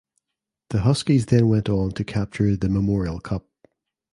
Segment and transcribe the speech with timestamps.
[0.71, 3.45] The Huskies then went on to capture the Memorial Cup.